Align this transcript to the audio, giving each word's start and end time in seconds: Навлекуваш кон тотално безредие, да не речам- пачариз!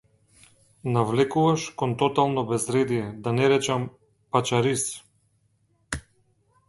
Навлекуваш 0.95 1.63
кон 1.77 1.91
тотално 2.03 2.45
безредие, 2.51 3.13
да 3.27 3.33
не 3.33 3.49
речам- 3.55 3.89
пачариз! 4.31 4.87